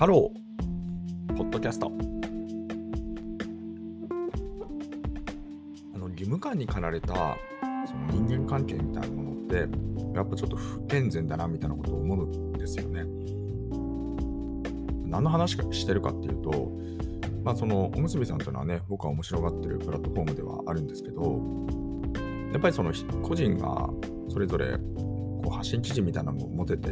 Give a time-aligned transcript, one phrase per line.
[0.00, 1.92] ハロー、ポッドキャスト。
[5.94, 7.36] あの義務感に駆られた
[7.86, 9.68] その人間関係みたいなものって、
[10.16, 13.04] やっぱちょっと不健全だなみたいなことを思うんですよね。
[15.04, 16.72] 何の話かしてるかっていうと、
[17.44, 21.42] まあ、そのおむすびさんというのはね、僕は面白がってるプラットフォームではあるんですけど、
[22.54, 22.90] やっぱりその
[23.22, 23.90] 個人が
[24.30, 26.88] それぞれこう発信記事みたいなのを持てて、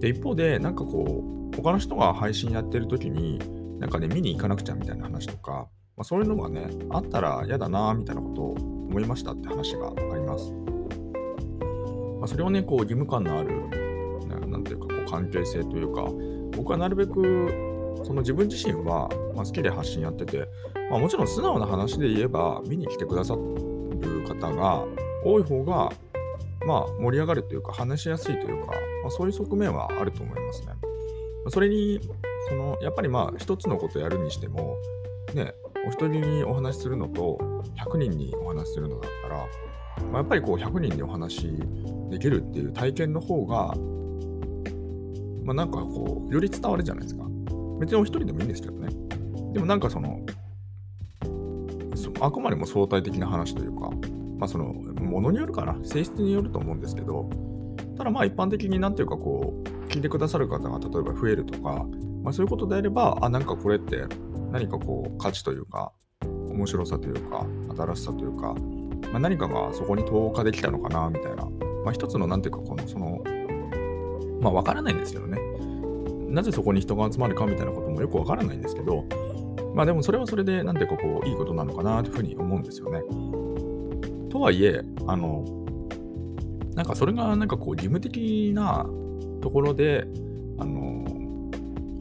[0.00, 3.40] で、一方で、なんかこう、他の人が配信やってる時に、
[3.80, 5.66] なんかね、見に行かなくちゃみたいな話とか、
[5.96, 10.52] まあ、そういうのがね、あったら嫌だなみたいなことを思いましたって話があります。
[12.20, 13.50] まあ、それをね、こう、義務感のある、
[14.48, 16.04] なんていうか、こう、関係性というか、
[16.56, 17.50] 僕はなるべく、
[18.04, 20.48] その自分自身は、まあ、好きで発信やってて、
[20.90, 24.84] まあ、もちろん素直な話で言えば、見に来てくださる方が
[25.24, 25.90] 多い方が、
[26.64, 28.68] まあ、盛り上がるというか、話しやすいというか、
[29.02, 30.87] まあ、そういう側面はあると思いますね。
[31.50, 32.00] それに、
[32.48, 34.76] そのやっぱりまあ一つのことやるにしても、
[35.34, 35.54] ね、
[35.86, 37.38] お一人にお話しするのと
[37.76, 39.36] 100人にお話しするのだったら、
[40.06, 41.52] まあ、やっぱりこう100人にお話し
[42.10, 43.74] できるっていう体験の方が、
[45.44, 47.24] まあ、なんかこう、より伝わるじゃないですか。
[47.80, 48.88] 別にお一人でもいいんですけどね。
[49.52, 50.20] でもなんかその、
[51.94, 53.90] そあくまでも相対的な話というか、
[54.38, 57.28] まあその、ものによるかな、性質によると思うんですけど、
[57.98, 61.84] ただまあ一般的になんていうかこう、聞いてくださる方が例えば増えるとか、
[62.22, 64.04] まあ、そういうことであれば、あ、なんかこれって
[64.52, 67.44] 何かこう価値というか、面白さというか、
[67.76, 68.54] 新しさというか、
[69.12, 71.44] まあ、何かがそこに投下できたのかな、みたいな。
[71.84, 73.20] まあ、一つの、なんていうか、この、その、
[74.40, 75.40] まあ、わからないんですけどね。
[76.28, 79.04] なぜそこに人が集まるかみたいなこともよくわからないんですけど、
[79.74, 83.02] まあでもそれはそれで、なんていうかこう、いいことなのかなというふうに思うんですよね。
[84.28, 85.44] とはいえ、あの、
[86.78, 88.86] なんかそれがなんかこう義務的な
[89.42, 90.06] ところで、
[90.60, 91.50] あの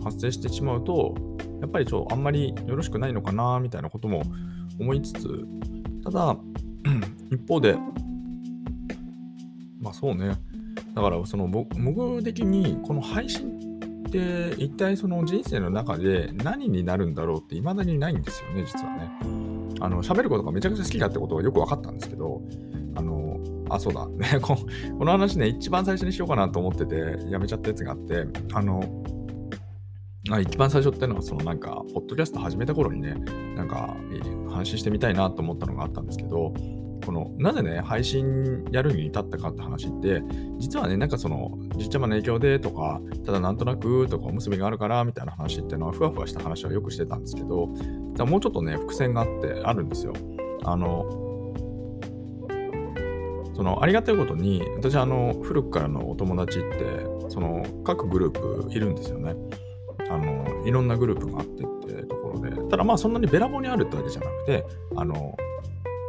[0.04, 1.16] 発生してしまうと、
[1.62, 4.22] やっぱりちょあんまりよろしくないのかなみたいなことも
[4.80, 5.48] 思いつつ、
[6.04, 6.38] ただ、
[7.34, 7.76] 一方で、
[9.80, 10.38] まあそうね、
[10.94, 19.12] だからその僕的にこの配信って一体その人生の中で何になるんだろうって未だにないんですよね、実はね。
[19.80, 22.44] あの、喋ることがめちゃくちゃ好きだってことがよく分かったんですけど、
[22.94, 24.08] あの、あ、そうだ。
[24.08, 24.58] ね、 こ
[25.00, 28.84] の話ね、一番最初にしようかなと思ってて、やめちゃったやつがあって、あの、
[30.30, 33.16] あ一番最初ってのは、そのなんか、ポッドキャスト始めた頃にね、
[33.56, 33.96] なんか、
[34.50, 36.54] 話してみたいなと思ったのがあったんですけど、
[37.06, 40.22] この、なぜね、配信やるに至ったかって話って、
[40.58, 47.68] 実はね、なんかその、じっちゃまの影響でとか、ただなんとなくとか、おむすびがあるからみたいな話っていうのは、ふわふわした話はよくしてたんですけど、
[48.26, 50.14] もうちょっとね、伏線があって、あるんですよ。
[50.66, 51.27] あの、
[53.58, 59.36] そのありがたいことに私あの古くからのお友達ってその各グループいるんですよね。
[60.12, 62.52] あのいろんなグループがあってってところで。
[62.70, 64.64] ただまあそんなにべらぼうにあるってわけじゃなくて
[64.96, 65.36] あの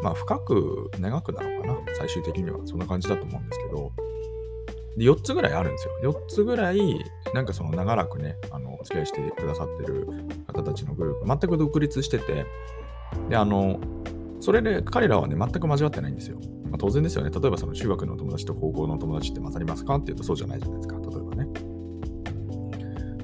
[0.03, 1.78] まあ深く長くなのかな。
[1.97, 2.58] 最終的には。
[2.66, 3.92] そんな感じだと思うんですけど。
[4.98, 6.12] で4つぐらいあるんですよ。
[6.12, 10.06] 4つぐらいなんかその長らくねあのお付き合いしてくださってる
[10.47, 11.26] 方たちのグループ。
[11.26, 12.44] 全く独立してて。
[13.31, 13.81] であの
[14.38, 16.38] それで彼らはね全く交わってないんですよ。
[16.69, 17.31] まあ、当然ですよね。
[17.31, 20.97] 例えばその中学の友達と高校の友達って混ざりますかっていうとそうじゃないじゃないですか。
[20.97, 21.79] 例えばね。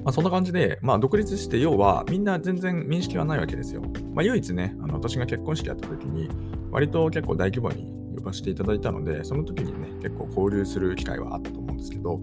[0.03, 3.81] まあ、そんな感じで、まあ、独立して、要はみんな全然面識はないわけですよ。
[4.13, 6.29] まあ、唯一ね、あの私が結婚式やった時に、
[6.69, 12.19] 割と結構大規模に呼ばせていただいたので、その時にね、結構交流する機会はあったと思うんですけど、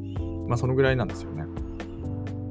[0.49, 1.45] まあ、そのぐらいなんですよね。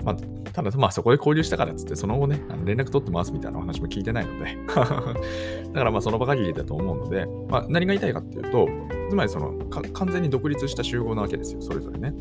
[0.04, 0.16] まあ、
[0.52, 8.68] ただ、まあ、そこで交流したからっつって、その後ね、あの連絡取ってますみたいな話も聞いてないので だからまあ、その場限りだと思うので、まあ、何が言いたいかっていうと、
[9.10, 9.54] つまりその、
[9.94, 12.14] 完全に独立した集合なわけですよ、それぞれね。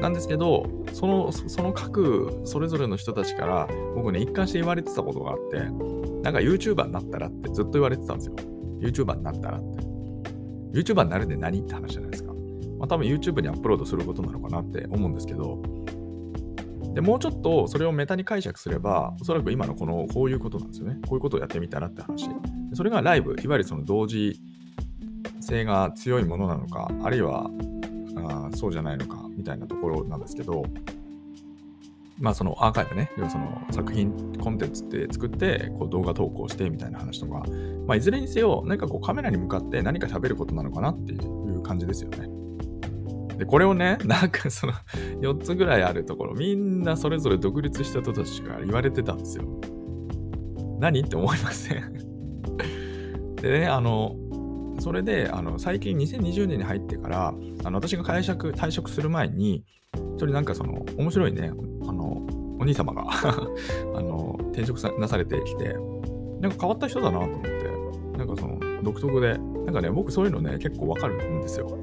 [0.00, 5.58] なんですけど、その、その各、それぞれの人たちから、僕ね、一貫して言われてたことがあって、
[6.22, 8.34] なんか YouTuber になったらってずっと言われてたんですよ。
[8.80, 9.84] YouTuber になったらって。
[10.72, 12.32] YouTuber になるで何って話じゃないですか。
[12.78, 15.62] まあ多分 YouTube にアップロードすることなのかなって思うんですけど、
[16.94, 20.98] でもうちょっとそれをメタに解釈すれば、おそらく今のこのこういうことなんですよね。
[21.06, 22.28] こういうことをやってみたらって話。
[22.74, 24.40] それがライブ、いわゆるその同時
[25.40, 27.50] 性が強いものなのか、あるいは
[28.16, 30.64] あそうじゃないのかみたいなところなんですけど、
[32.18, 37.44] まあそのアーカイブね、要はその作品、コンテンツって作って、こう動画投稿してみたいな話とか、
[37.86, 42.28] まあいずれにせよ、何かこうカメラに向かって何か喋ることなのかなっていう感じですよね。
[43.40, 44.74] で、これをね、なんかその
[45.22, 49.44] 4つぐらいあるところ、みんなそれぞれ独立した人たちが言われてたんですよ。
[50.78, 51.92] 何って思いません？
[53.40, 54.14] でね、あの、
[54.78, 57.34] それで、あの、最近2020年に入ってから、
[57.64, 59.64] あの、私が会社退職する前に、
[59.94, 61.50] 一人なんかその、面白いね、
[61.88, 62.26] あの、
[62.60, 63.04] お兄様が
[63.96, 65.74] あの、転職なされてきて、
[66.42, 67.48] なんか変わった人だなと思って、
[68.18, 71.78] なんかその、独特で、なんかね、僕そういうのね、結構わかるんですよ。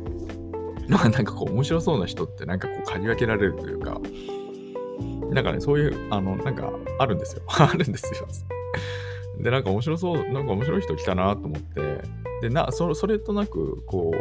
[0.90, 4.00] なんかこう、面白そうな人ってなんかこう、嗅ぎ分けられるというか、
[5.32, 7.42] なんかね、そういう、あの、なんか、あるんですよ。
[7.48, 8.28] あるんですよ。
[9.40, 12.02] で、なんか面白そう、なんか面白い人来たなと思って、
[12.42, 14.12] で、な、そそれとなく、こ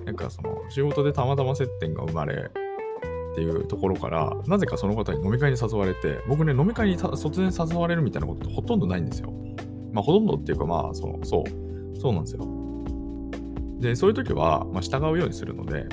[0.00, 2.50] う、なんかその、仕事でたまたま接点が生まれ、
[3.32, 9.32] っていうところから、なぜかその方に飲み会に誘われて、僕ね、飲み会に突然誘われるみたいなことってほとんどないんですよ。
[9.92, 12.57] まあ、ほとんどっていうか、まあ、その、そう、そうなんですよ。
[13.80, 15.86] で、そういう時は、まあ、従うようにするので、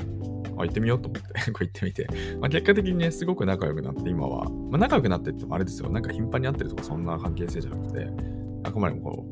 [0.57, 2.07] あ、行ってみようと思って、 こう行ってみて。
[2.39, 8.09] ま、結果的にね、すごく仲良くなって、今は、まあ、仲良くなってってもあれですよ、なんか頻繁に会ってるとか、そんな関係性じゃなくて、
[8.63, 9.25] あくまでもこ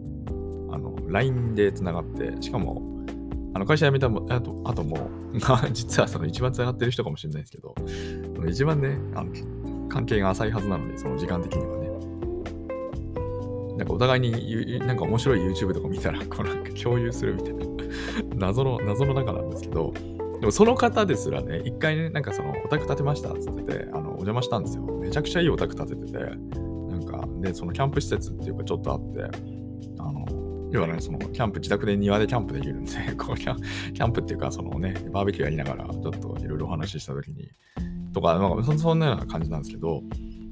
[0.70, 2.94] う、あの、LINE で繋がって、しかも、
[3.56, 5.10] あの会社辞めたもあとあとも、
[5.48, 7.76] まあ、実はその一番繋がってる人かもしれないですけど、
[8.48, 9.32] 一番ね、あの
[9.90, 11.94] 関係が浅いはずなので、その時間的にはね。
[13.78, 17.66] なんかお互いになんか面白い YouTube とか見たら、こうなんか共有するみたいな
[18.36, 19.94] 謎の、謎の中なんですけど、
[20.40, 24.84] でもその方ですらね、一回ね、なんかその、お宅建てましたっつってて、あの、お邪魔したんですよ。
[24.84, 29.24] めちゃくちゃいいお宅建ててて、なんか、で、そのキャンプ施設っていうかちょっとあって、
[30.00, 30.26] あの、
[30.72, 37.50] 要はね、その、キャンプ、自宅で庭でキャンプできるんで、 こうキャンプっていうか、そのね、バーベキューやりながら、ちょっといろいろお話ししたときに、
[38.12, 40.02] とか、なんかそ、そんなような感じなんですけど、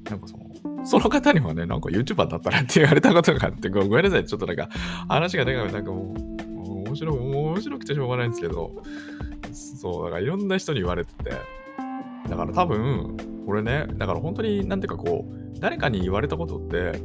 [0.09, 4.69] なんかその、その方にはね、なんか YouTuber だったらって言われたことがあって、ごめんなさい、ちょっとなんか
[5.07, 6.30] 話がでかくなんかもう、
[6.91, 8.71] 面白面白くてしょうがないんですけど、
[9.53, 11.31] そう、だからいろんな人に言われてて、
[12.29, 16.99] だから多分、これね、だから本当になんていうかこう、誰かに言われたことって、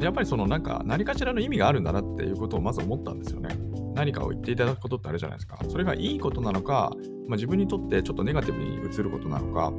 [0.00, 3.56] やっぱりそのなんか何かしらの意味があるんだなっていうことをまず思ったんですよね。
[3.94, 5.58] 何かを言っていただくことってあるじゃないですか。
[5.68, 6.92] それがいいことなのか、
[7.28, 9.72] まあ、自分にとってちょっとネガティブに映ることなのか、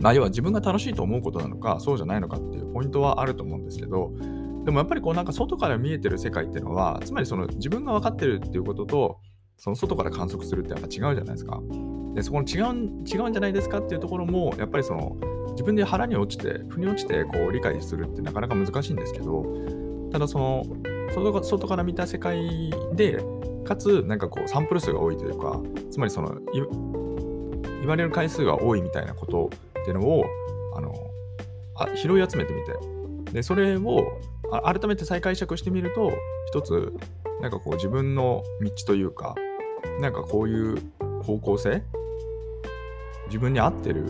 [0.00, 4.12] まあ、要は自分が楽しいと思うことなのか、そうじゃないのかっていうポイントはあると思うんですけど、
[4.64, 9.18] でもやっぱりこうなんか外から見えてる世界っていうのは、つまりその自分が分かってるっていうことと、
[9.56, 11.60] その外から観測するってやっぱ違うじゃないですか。
[12.14, 15.16] で、そこの違う違うんじゃないですかっていうところも、やっぱりその
[15.50, 19.44] 自分で腹に落ちて、腑に落ちてこう理解するってなかなか難しいんですけど、
[20.10, 20.64] ただその
[21.42, 23.22] 外から見た世界で、
[23.64, 25.60] かつなんかこうサンプル数が多いというか、
[25.90, 26.36] つまりその
[27.80, 29.50] 言われる回数が多いみたいなこと
[29.80, 30.24] っていうのを
[30.76, 30.92] あの
[31.76, 34.20] あ拾い集めてみて、でそれを
[34.50, 36.12] 改めて再解釈してみると、
[36.46, 36.92] 一つ
[37.40, 39.34] なんかこう自分の道というか、
[40.00, 40.78] なんかこういう
[41.22, 41.82] 方向性
[43.26, 44.04] 自分に合ってる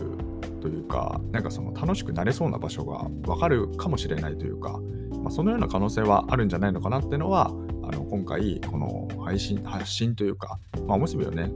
[0.61, 4.79] というか、なんかその楽しくなれそうな場所がわかるかもしれないというか、
[5.23, 11.51] まあ、そのような可能性はあるんじゃないのかなっていうのは、あの今回、この配信、発信というか、まあ、おむすびをね、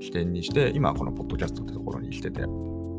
[0.00, 2.46] 起点にして、今このポッドキャストってところに来てて、ま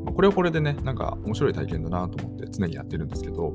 [0.10, 3.54] あ、これはこれでね、なんか面白い体験だなと思って常にやってるんですけど、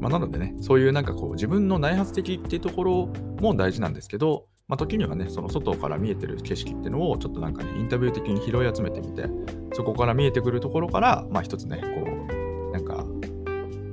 [0.00, 3.06] まあ、なのでね、そういうなんかこう自分の内発的っていうところ
[3.40, 9.24] も大事なんですけど、まあ、時にはね、その外から見えてる景色っていうのをちょっとなんかね、インタビュー的に拾い集めてみて、
[9.72, 11.88] そこから見えてくるところから、まあ一つね、こ
[12.68, 13.04] う、なんか、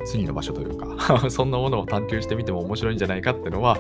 [0.06, 3.78] 次の場所というか そんなものを探求してみても面白いんじゃないかっていうのは、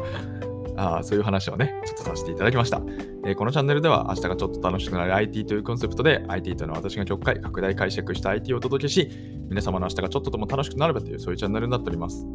[0.77, 2.81] あそういう話をね、ちょっとさせていただきました、
[3.25, 9.09] えー、このチャンネルでは明日がちょっと楽しくなる IT というコンセプトで IT というのは私が極快、拡大解釈した IT をお届けし、
[9.49, 12.25] 皆様の明日がちょっとでも楽しくなればというそういうチャンネルになっております。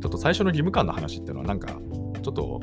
[0.00, 1.68] ちょっと最初の義務感の話っていうのはなんか、
[2.22, 2.60] ちょっと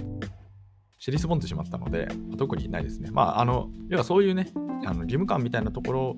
[0.99, 2.07] 尻すぼんでしまったので、
[2.37, 3.11] 特にないですね。
[3.11, 4.51] まあ、あの、要はそういうね、
[4.85, 6.15] あの義務感みたいなところ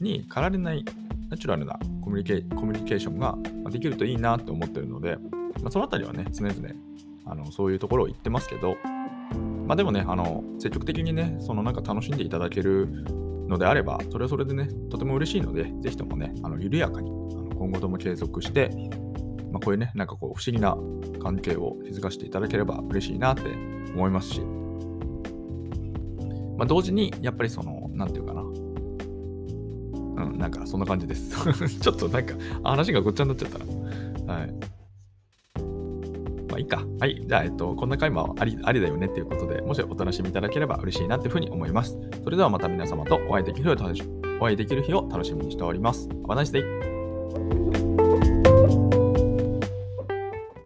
[0.00, 0.84] に駆られない
[1.30, 3.36] ナチュラルなコミュニケコミュニケーションが
[3.70, 5.16] できるといいなと思ってるので、
[5.62, 6.68] まあ、そのあたりはね、常々
[7.32, 8.76] あのそういうところを言ってますけど、
[9.66, 12.88] まあでもね、あの積極的にね、そのなんか楽しんでいただける
[13.48, 18.70] のであれば、それはそれでね、とても嬉しいので、ぜひともね、あの緩やかにあの今後とも継続して、
[19.50, 20.76] まあ、こういうね、なんかこう不思議な
[21.22, 23.42] 関係を築かせていただければ嬉しいなって
[23.94, 24.40] 思いますし、
[26.58, 31.30] まあ、同時にやっぱりその、なんていうかな、うん、なんかそんな感じです。
[31.80, 34.34] ちょっとなんか話がごっちゃになっちゃったな。
[34.34, 34.81] はい。
[36.52, 36.84] まあいいか。
[37.00, 37.22] はい。
[37.26, 41.98] じゃあ、えっと、こんな回もありありだよねっていうことで、もしお楽しみいただければ嬉しいなっていうふうに思います。
[42.22, 46.08] それではまた皆様とお会いできる日をお会いできる日を楽しみにしております。
[46.24, 46.62] お話で